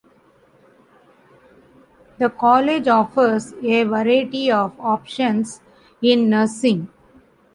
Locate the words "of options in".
4.51-6.27